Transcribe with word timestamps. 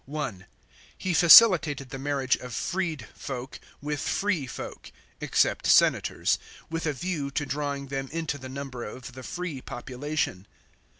(1) 0.07 0.47
He 0.97 1.13
facilitated 1.13 1.91
the 1.91 1.99
marriage 1.99 2.35
of 2.37 2.55
freed 2.55 3.05
folk 3.13 3.59
with 3.83 3.99
free 4.01 4.47
folk 4.47 4.91
(except 5.19 5.67
senators), 5.67 6.39
with 6.71 6.87
a 6.87 6.93
view 6.93 7.29
to 7.29 7.45
drawing 7.45 7.89
them 7.89 8.09
into 8.11 8.39
the 8.39 8.49
number 8.49 8.83
of 8.83 9.11
the 9.13 9.21
free 9.21 9.61
population. 9.61 10.47